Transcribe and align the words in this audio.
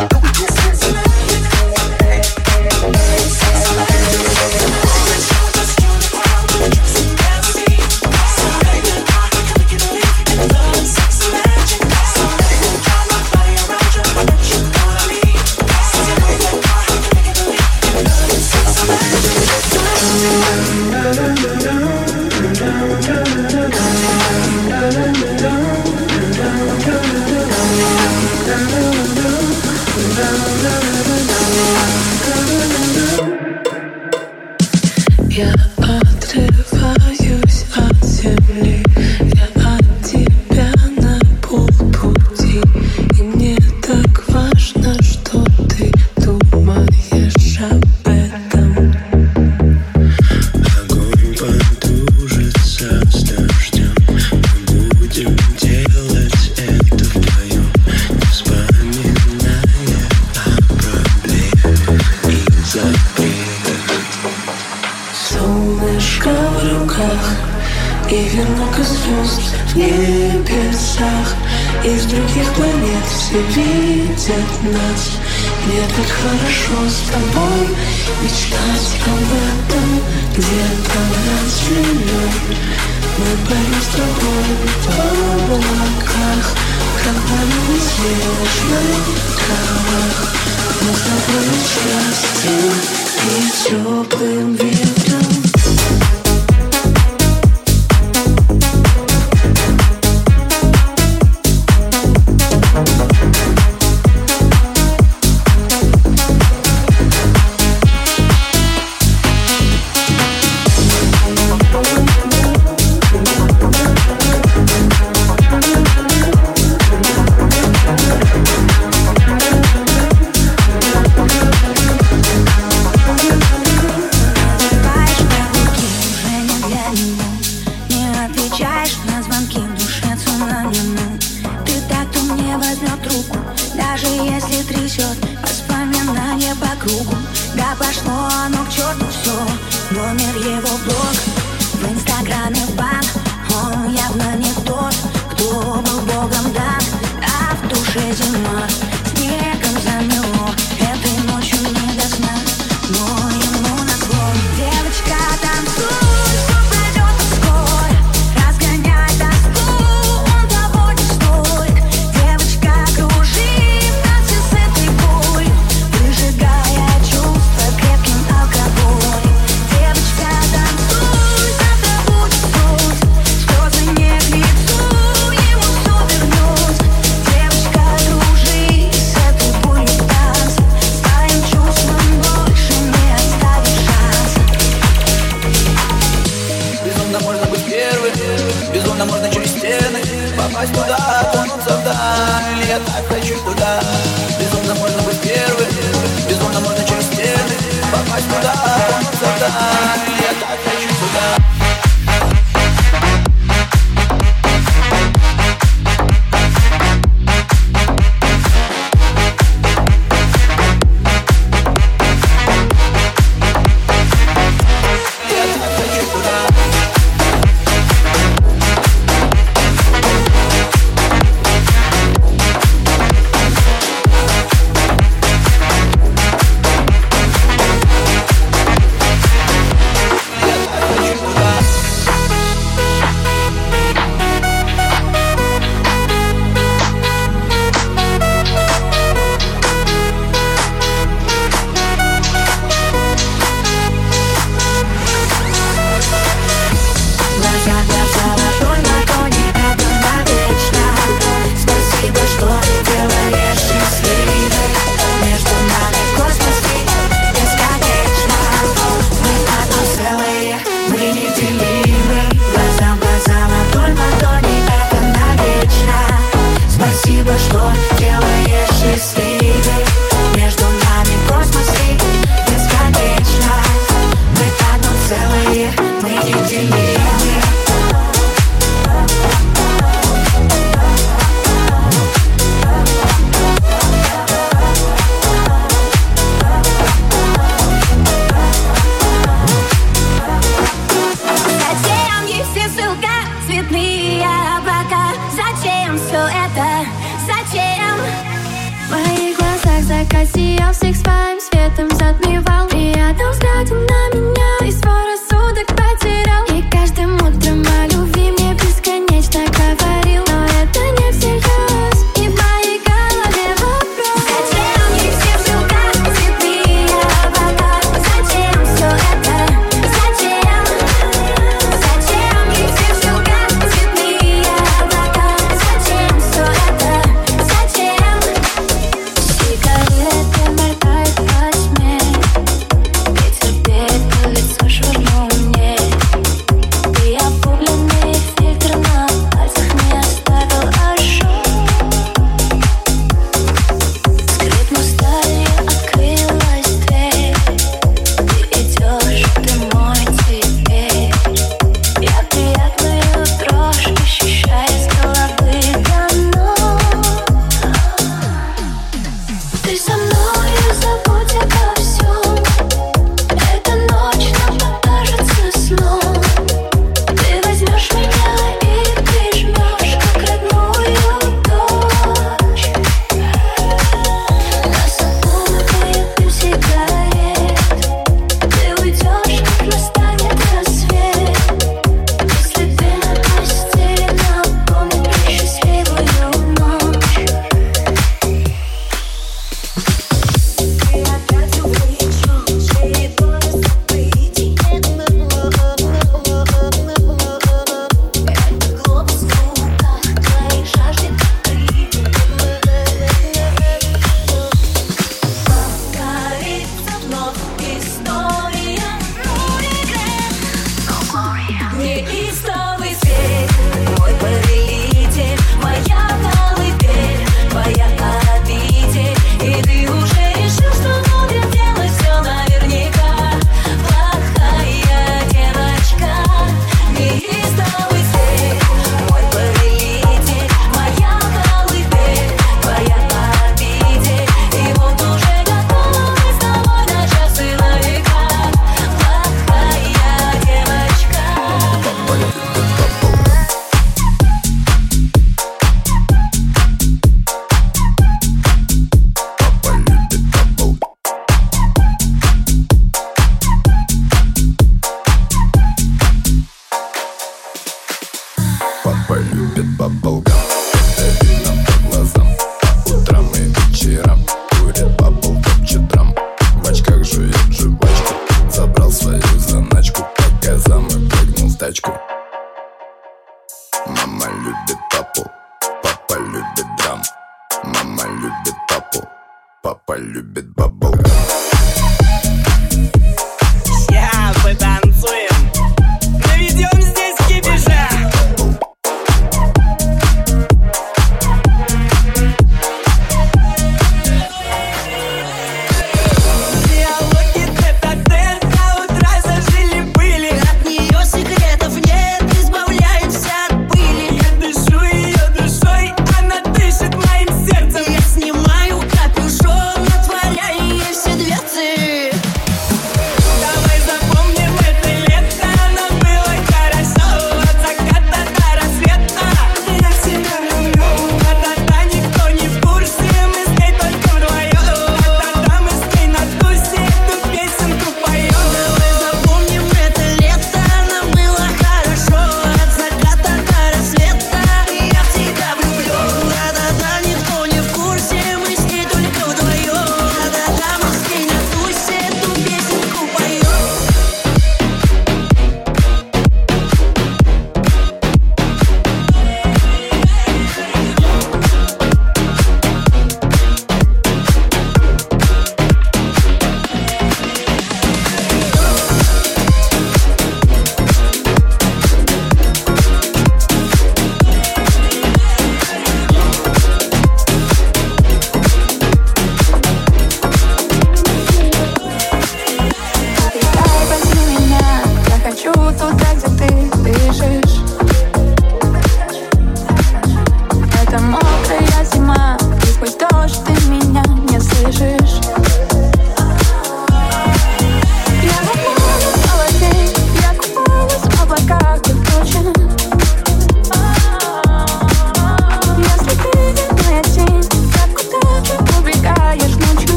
Я 0.00 0.59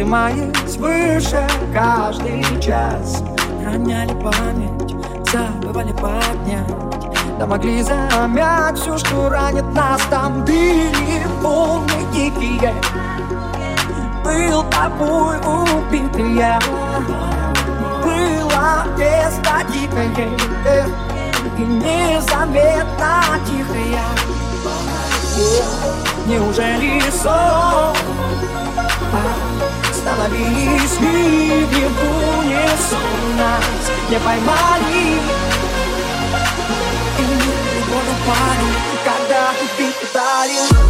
поднимает 0.00 0.56
выше 0.78 1.46
каждый 1.74 2.42
час. 2.58 3.22
Роняли 3.62 4.14
память, 4.14 4.96
забывали 5.30 5.92
поднять. 5.92 7.38
Да 7.38 7.46
могли 7.46 7.82
замять 7.82 8.78
все, 8.78 8.96
что 8.96 9.28
ранит 9.28 9.66
нас 9.74 10.00
Там. 10.08 10.42
Были 10.44 11.26
волны 11.42 11.92
дикие. 12.14 12.72
Был 14.24 14.64
тобой 14.70 15.36
убитые 15.38 16.58
Было 18.02 18.84
место 18.96 19.52
дикое. 19.70 20.30
И 21.58 21.62
незаметно 21.62 23.22
тихое. 23.46 24.00
Неужели 26.26 27.02
сон? 27.10 28.59
Остановились 30.20 30.98
Мы 31.00 31.68
в 31.86 32.38
унисон 32.38 33.36
нас 33.36 33.90
не 34.10 34.18
поймали. 34.18 35.18
И 37.18 37.22
мы 37.22 37.82
воду 37.88 38.14
пали, 38.26 38.70
когда 39.04 39.50
убит 39.62 39.94
педали 40.00 40.89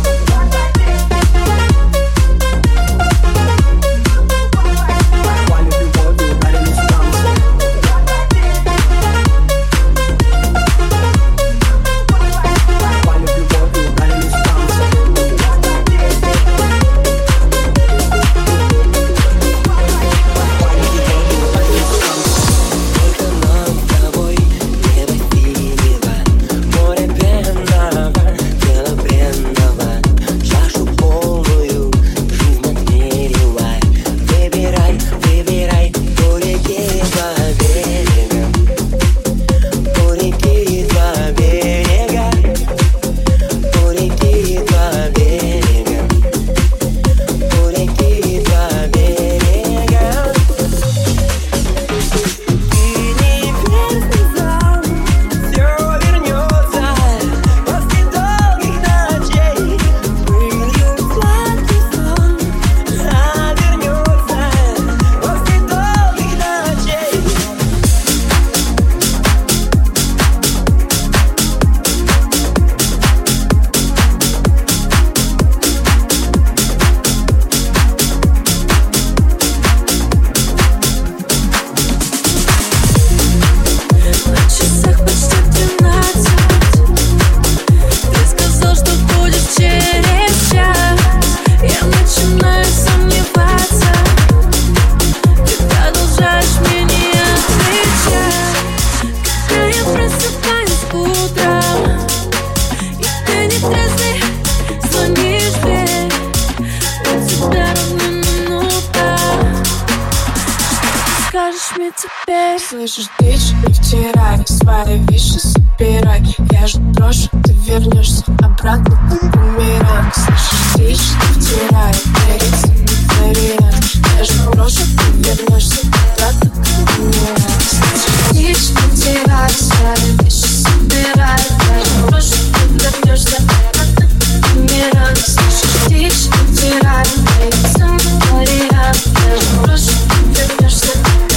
Мне 111.80 111.92
теперь 111.92 112.60
Слышишь, 112.60 113.08
дичь, 113.20 113.52
не 113.66 113.72
втирай 113.72 114.44
Свои 114.46 114.98
вещи 115.06 115.38
собирай. 115.38 116.22
Я 116.52 116.66
же 116.66 116.78
брошу, 116.78 117.30
ты 117.42 117.54
вернешься 117.54 118.22
Обратно 118.42 118.84
как 118.84 119.32
бумеранг. 119.32 120.14
Слышишь, 120.14 120.74
дичь, 120.76 121.08
не 121.16 121.40
втирай 121.40 121.94
Верится 122.26 122.68
не 122.68 122.84
вариант 123.16 123.94
Я 124.18 124.24
же 124.24 124.50
брошу, 124.50 124.82
ты 124.98 125.06
вернешься 125.22 125.86
Обратно 126.18 126.50
как 126.50 126.98
бумеранг. 126.98 127.62
Слышишь, 127.62 128.28
дичь, 128.32 128.68
не 128.68 128.86
втирай 128.90 129.50
Свои 129.50 130.16
вещи 130.18 130.48
собирай. 130.62 131.40
Я 131.72 131.82
же 131.82 132.06
брошу, 132.08 132.34
ты 132.52 132.84
вернешься 132.84 133.36
Обратно 133.38 134.06
как 134.06 134.52
бумеранг. 134.54 135.16
Слышишь, 135.16 135.88
дичь, 135.88 136.28
не 136.28 136.40
втирай 136.52 137.06
Верится 137.38 137.84
не 137.86 138.12
вариант 138.32 139.02
Я 139.26 139.36
же 139.40 139.60
брошу, 139.62 139.92
ты 140.34 140.42
вернешься 140.42 141.29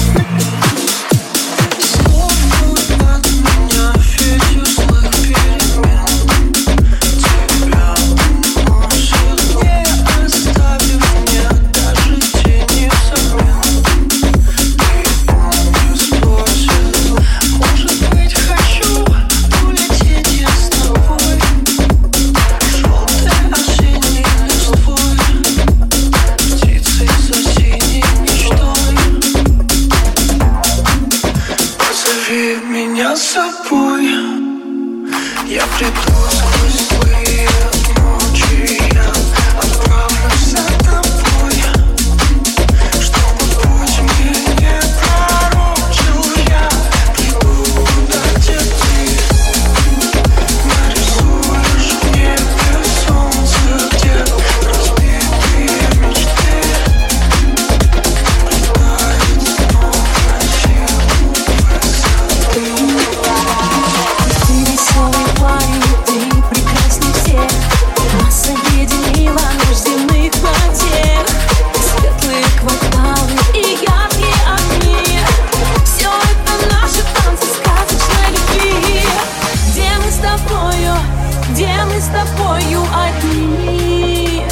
где 81.53 81.69
мы 81.85 82.01
с 82.01 82.07
тобою 82.07 82.81
одни? 82.91 84.43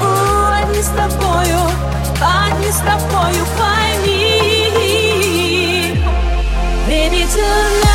О, 0.00 0.04
Одни 0.62 0.80
с 0.80 0.88
тобою, 0.88 1.58
одни 2.20 2.70
с 2.70 2.78
тобою 2.78 3.44
пойми. 3.58 4.70
Baby 6.88 7.24
tonight, 7.34 7.89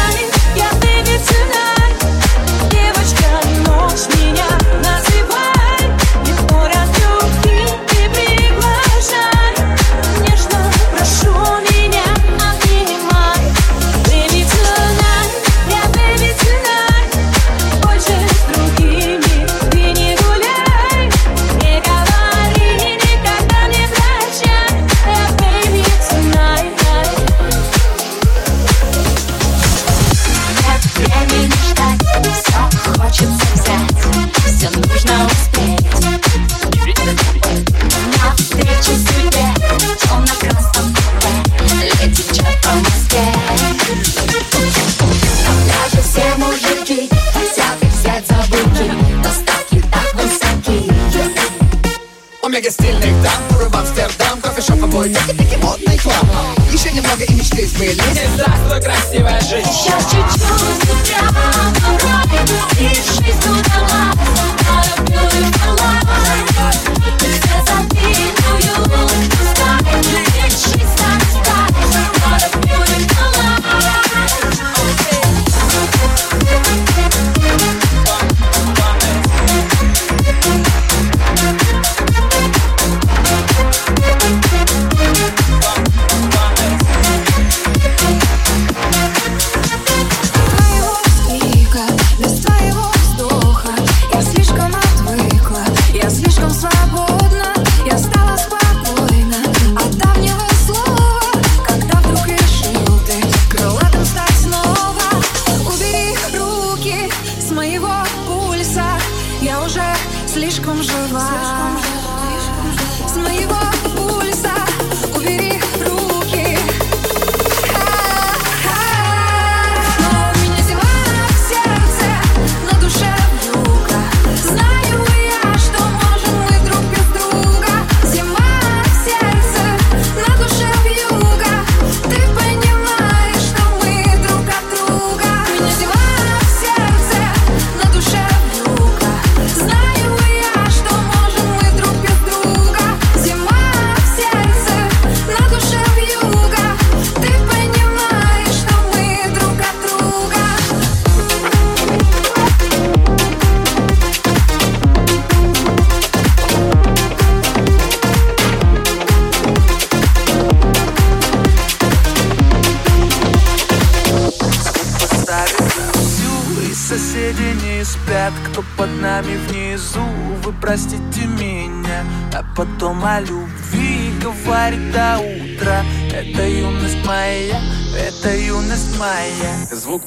тобой. 54.95 55.09
Тики-тики, 55.09 55.57
модный 55.57 55.97
хлам 55.97 56.29
Еще 56.71 56.91
немного 56.91 57.23
и 57.23 57.33
мечты 57.33 57.67
сбылись. 57.67 57.99
И 57.99 58.27
здравствуй, 58.33 58.81
красивая 58.81 59.41
жизнь. 59.41 59.69
Сейчас 59.71 60.05
чуть-чуть 60.11 61.03
тебя, 61.03 61.31
и 62.79 62.95
жизнь 62.95 63.39
удалась 63.49 64.34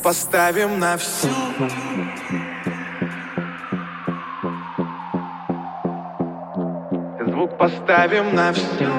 поставим 0.08 0.78
на 0.78 0.96
всю. 0.96 1.28
Звук 7.26 7.58
поставим 7.58 8.34
на 8.34 8.52
всю. 8.52 8.90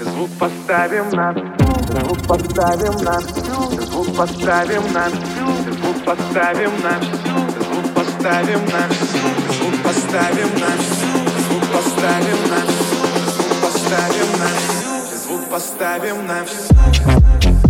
Звук 0.00 0.30
поставим 0.38 1.08
на 1.12 1.32
всю. 1.32 1.72
Звук 1.88 2.26
поставим 2.28 2.96
на 3.02 3.18
всю. 3.20 3.80
Звук 3.86 4.14
поставим 4.14 4.92
на 4.92 5.08
всю. 5.08 5.72
Звук 5.72 6.04
поставим 6.04 6.72
на 6.82 6.98
всю. 6.98 7.38
Звук 7.62 7.94
поставим 7.94 8.62
на 8.74 8.88
всю. 8.90 9.16
Звук 9.54 9.82
поставим 9.84 10.44
на 10.60 10.68
всю. 10.68 11.06
Звук 11.42 11.64
поставим 11.72 12.50
на 12.50 12.58
всю. 12.66 12.92
Звук 13.32 13.60
поставим 13.62 14.38
на 14.38 14.46
всю 14.46 14.61
поставим 15.52 16.26
на 16.26 16.44
все 16.46 17.61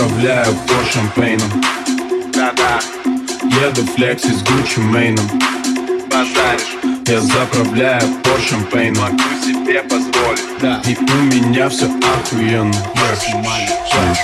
Заправляю 0.00 0.54
по 0.66 0.90
шампейном. 0.90 1.62
Да-да. 2.32 2.80
Еду 3.66 3.84
флекси 3.94 4.28
с 4.28 4.42
Гуччи 4.44 4.78
Мейном. 4.78 5.26
Базаришь 6.10 6.78
Я 7.06 7.20
заправляю 7.20 8.00
по 8.22 8.40
шампейну. 8.40 8.98
Могу 8.98 9.18
себе 9.44 9.82
позволить. 9.82 10.40
Да. 10.62 10.80
И 10.86 10.96
у 10.96 11.16
меня 11.24 11.68
все 11.68 11.84
охуенно. 11.84 12.72
Yes. 12.94 14.16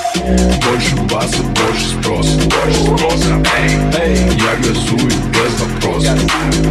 Больше 0.65 0.97
баса, 1.13 1.43
больше 1.43 1.87
спроса. 1.89 2.39
Больше 2.39 2.81
спроса, 2.81 3.43
эй, 3.59 3.71
эй. 4.01 4.17
Я 4.39 4.57
газую 4.57 5.11
без 5.29 5.61
вопроса 5.61 6.17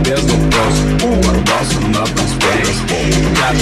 Без 0.04 0.22
вопроса 0.24 0.82
Ворвался 1.02 1.80
на 1.90 2.06
танцпол 2.08 2.50
Газ, 3.36 3.58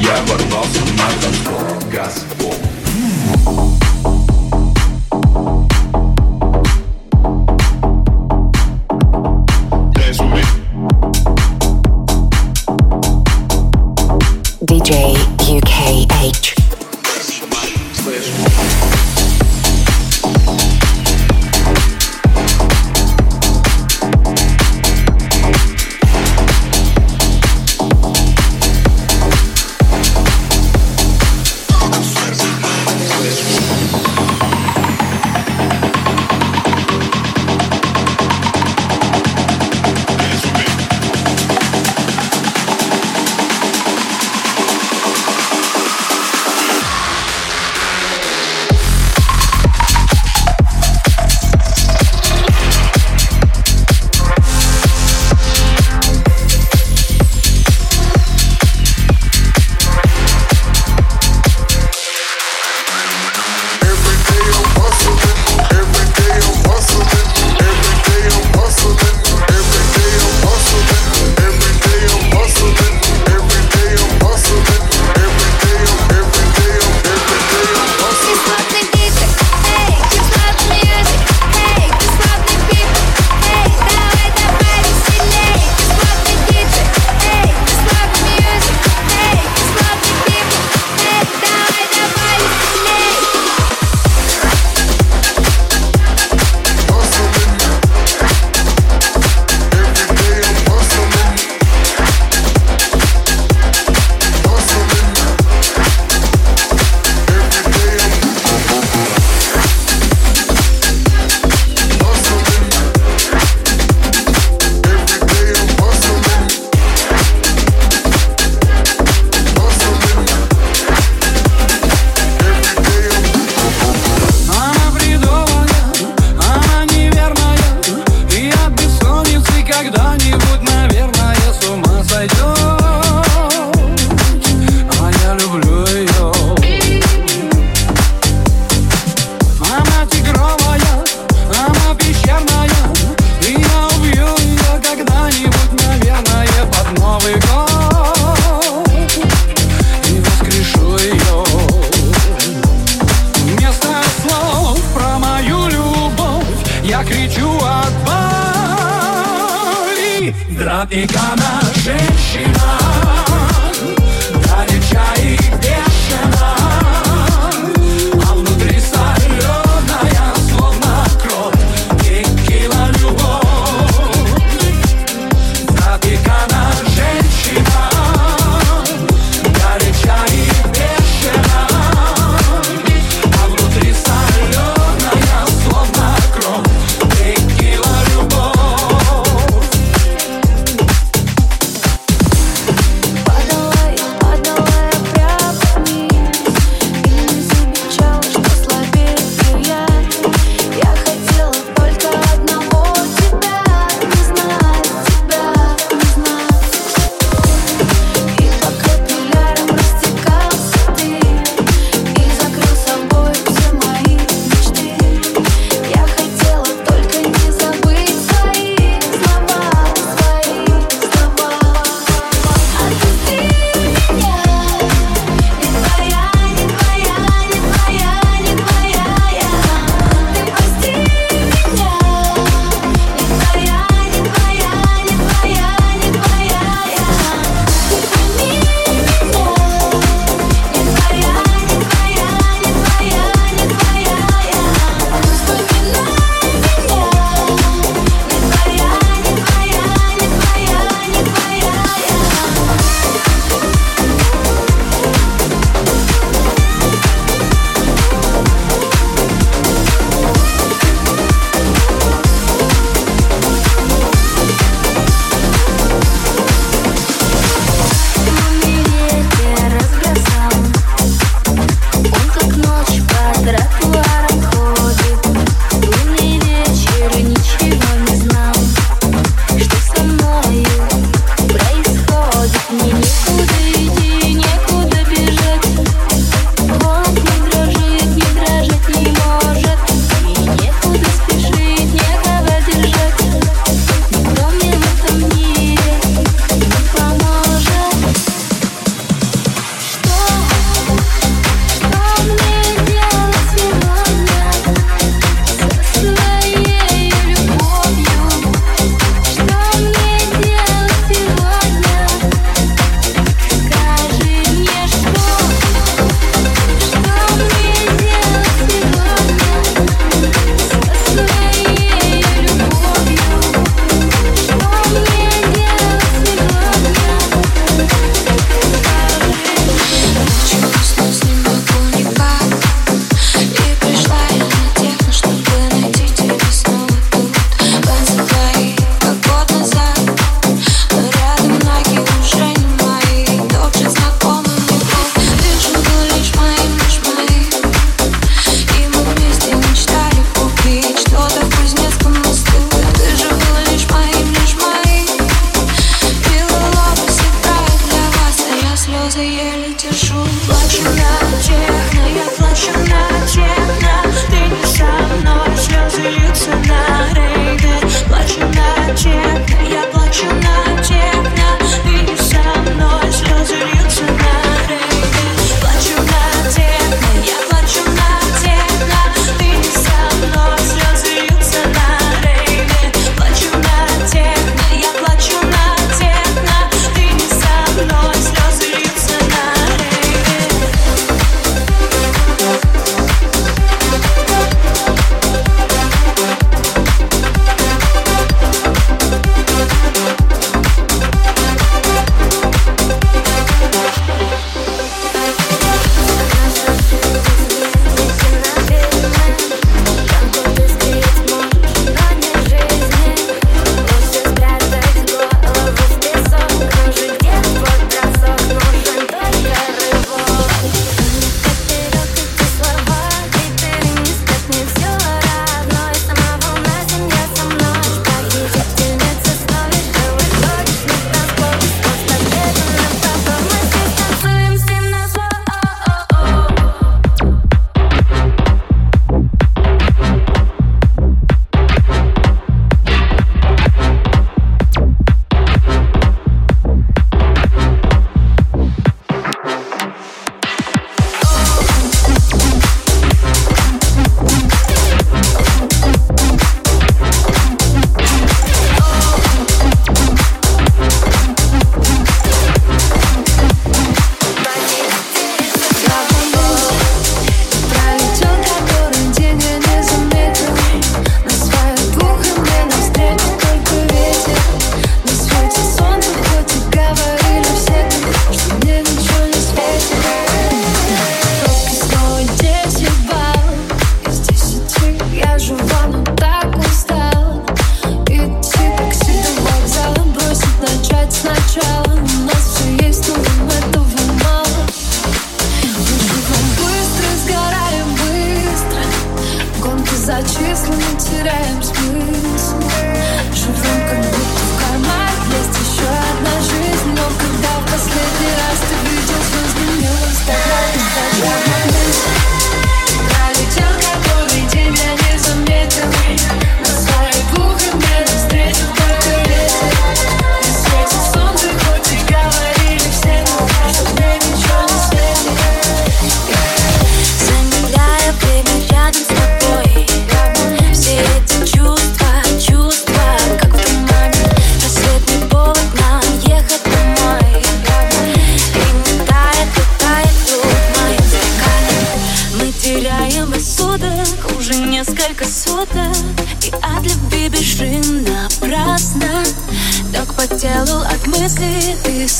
Я 0.00 0.16
ворвался 0.26 0.80
на 0.96 1.08
танцпол 1.20 1.90
Газ, 1.92 2.24
on. 3.46 3.83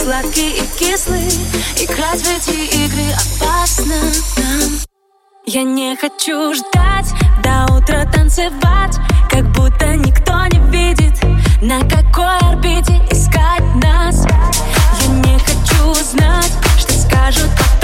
сладкий 0.05 0.59
и 0.59 0.67
кислый 0.79 1.29
Играть 1.81 2.21
в 2.21 2.29
эти 2.29 2.85
игры 2.85 3.07
опасно 3.13 3.97
нам. 4.37 4.79
Я 5.47 5.63
не 5.63 5.97
хочу 5.97 6.53
ждать 6.55 7.11
до 7.43 7.75
утра 7.75 8.05
танцевать 8.13 8.97
Как 9.31 9.51
будто 9.53 9.97
никто 9.97 10.35
не 10.47 10.59
видит 10.71 11.19
На 11.63 11.81
какой 11.89 12.37
орбите 12.51 13.01
искать 13.11 13.65
нас. 13.83 14.27
Я 15.01 15.09
не 15.09 15.39
хочу 15.39 15.95
знать, 15.95 16.53
что 16.79 16.93
скажут 16.93 17.51
потом. 17.57 17.84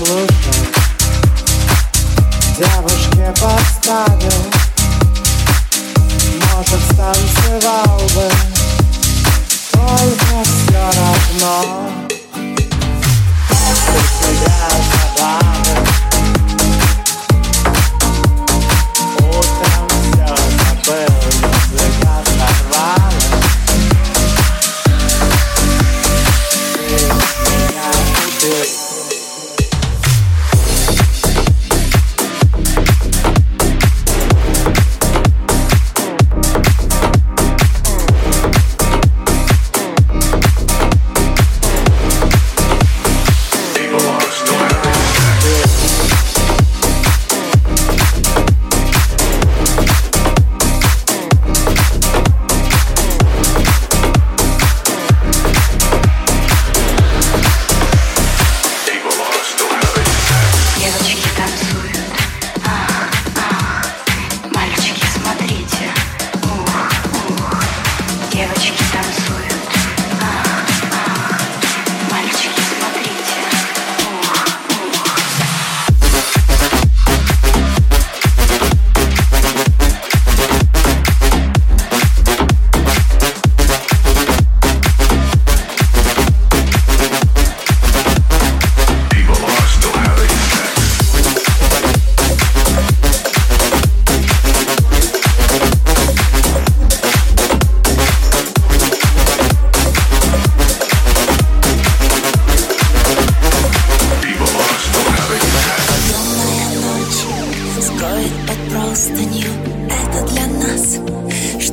love. 0.00 0.37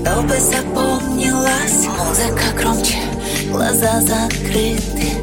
чтобы 0.06 0.39
запомнилась 0.39 1.88
Музыка 1.97 2.43
громче, 2.56 2.97
глаза 3.49 3.99
закрыты. 4.01 5.18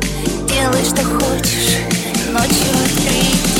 Делай, 0.48 0.84
что 0.84 1.04
хочешь, 1.04 1.78
ночью 2.32 2.74
открыть. 2.84 3.51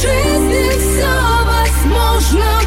жизни 0.00 0.70
все 0.78 1.10
возможно. 1.44 2.59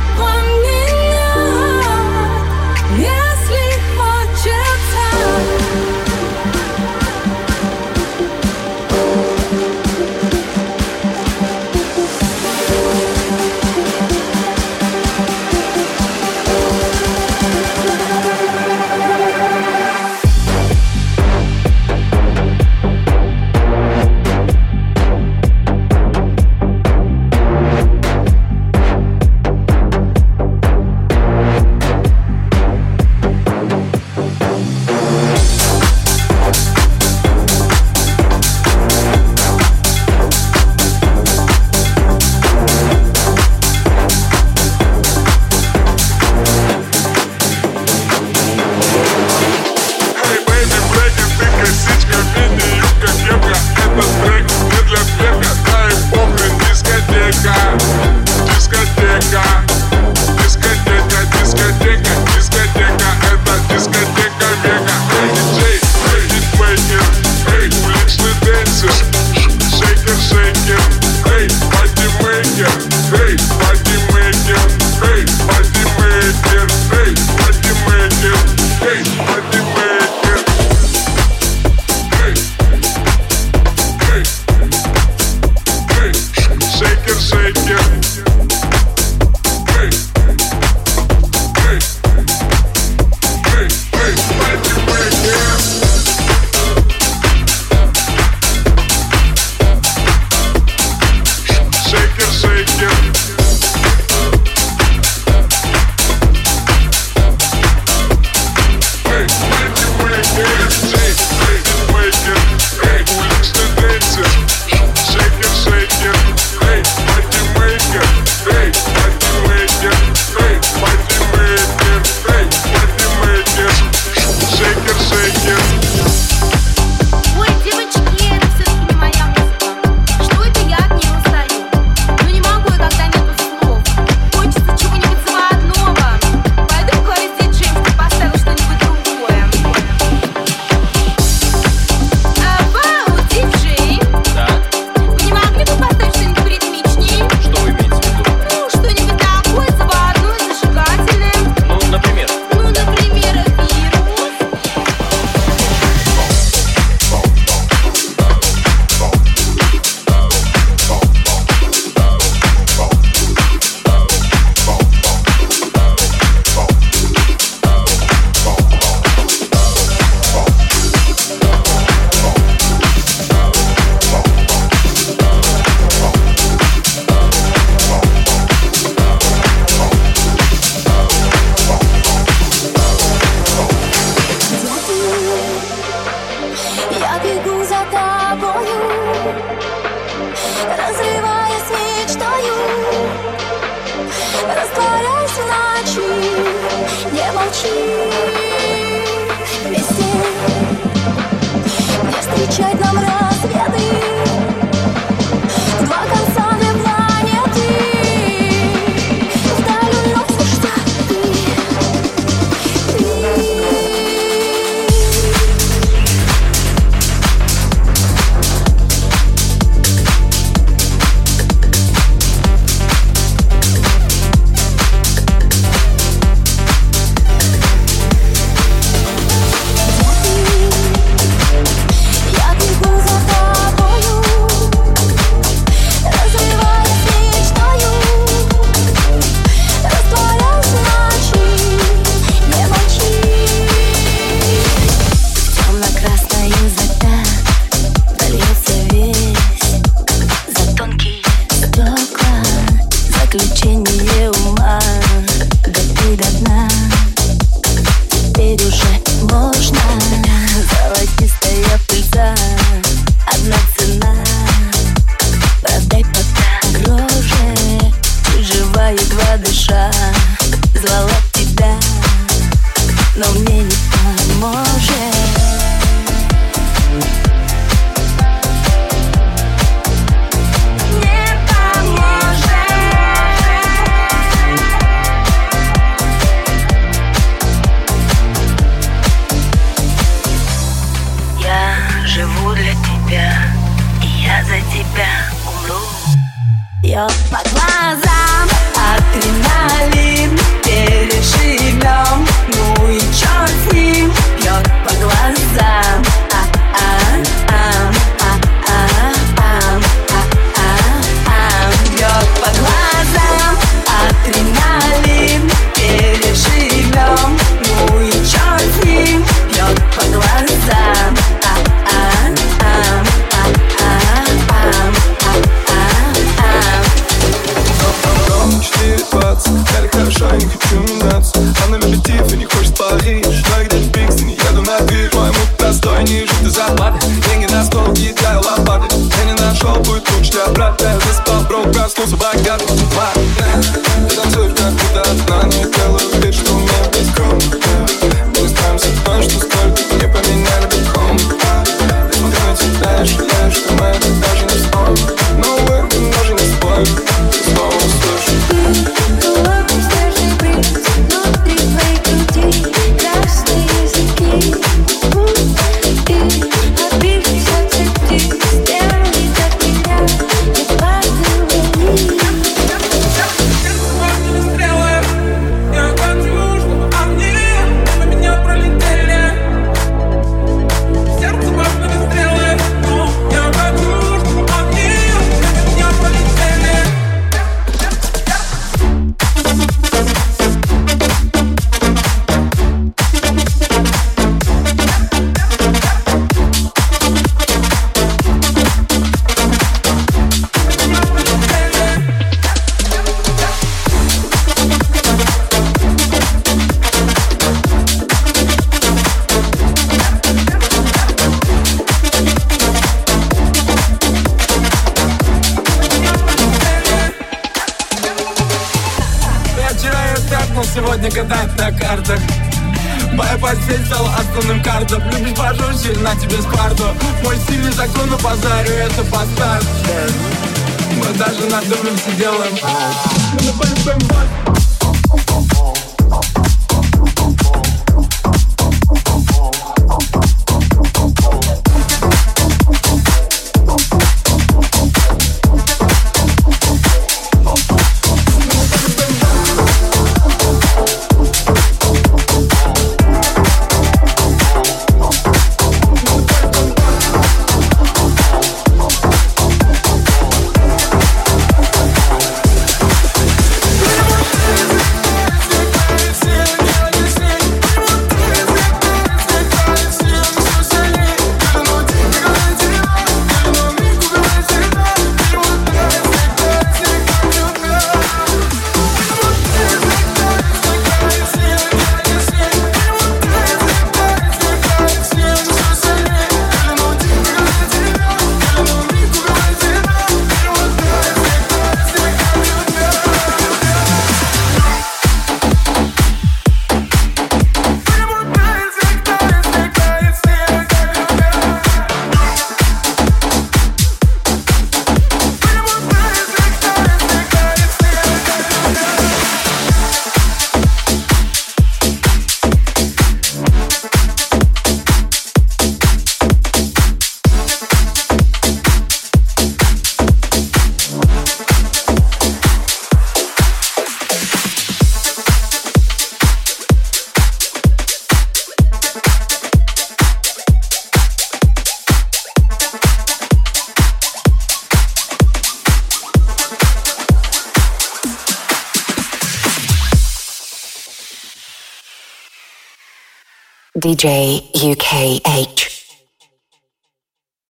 DJ. 544.03 544.52